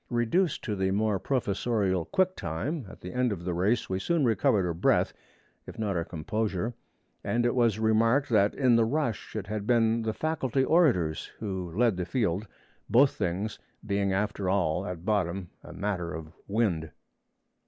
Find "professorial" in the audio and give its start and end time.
1.19-2.05